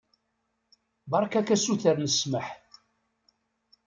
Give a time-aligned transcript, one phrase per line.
[1.11, 2.47] Beṛka-k asuter n ssmaḥ.